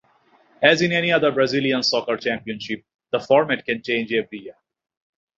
As 0.63 0.81
in 0.81 0.91
any 0.93 1.11
other 1.11 1.31
Brazilian 1.31 1.83
soccer 1.83 2.17
championship, 2.17 2.83
the 3.11 3.19
format 3.19 3.63
can 3.63 3.83
change 3.83 4.11
every 4.11 4.39
year. 4.39 4.55